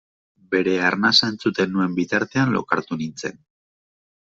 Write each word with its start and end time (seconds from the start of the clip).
Bere 0.53 0.71
arnasa 0.87 1.29
entzuten 1.33 1.71
nuen 1.77 1.95
bitartean 2.01 2.57
lokartu 2.57 3.01
nintzen. 3.05 3.41